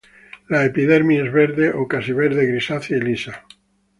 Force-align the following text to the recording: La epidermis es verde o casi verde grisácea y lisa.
La 0.53 0.61
epidermis 0.67 1.19
es 1.25 1.29
verde 1.35 1.69
o 1.81 1.87
casi 1.87 2.11
verde 2.11 2.47
grisácea 2.47 2.97
y 2.97 3.01
lisa. 3.01 3.45